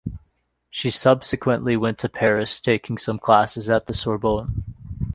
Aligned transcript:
She 0.71 0.89
subsequently 0.89 1.77
went 1.77 1.99
to 1.99 2.09
Paris, 2.09 2.59
taking 2.59 2.97
some 2.97 3.19
classes 3.19 3.69
at 3.69 3.85
the 3.85 3.93
Sorbonne. 3.93 4.63